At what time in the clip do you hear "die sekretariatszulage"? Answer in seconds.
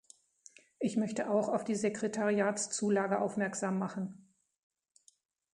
1.63-3.19